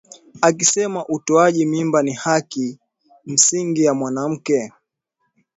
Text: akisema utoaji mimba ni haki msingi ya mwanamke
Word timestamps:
akisema 0.41 1.05
utoaji 1.07 1.65
mimba 1.65 2.03
ni 2.03 2.13
haki 2.13 2.79
msingi 3.25 3.83
ya 3.83 3.93
mwanamke 3.93 4.73